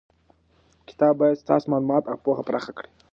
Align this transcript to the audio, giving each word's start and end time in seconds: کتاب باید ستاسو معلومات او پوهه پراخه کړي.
کتاب 0.89 1.13
باید 1.19 1.41
ستاسو 1.43 1.65
معلومات 1.71 2.03
او 2.11 2.17
پوهه 2.23 2.43
پراخه 2.47 2.71
کړي. 2.77 2.89